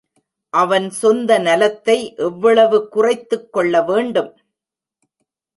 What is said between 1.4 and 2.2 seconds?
நலத்தை